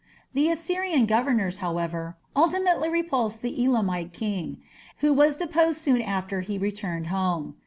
[0.33, 4.57] The Assyrian governors, however, ultimately repulsed the Elamite king,
[4.97, 7.53] who was deposed soon after he returned home.